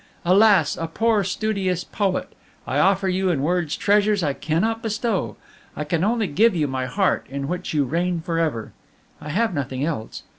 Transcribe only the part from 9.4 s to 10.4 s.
nothing else.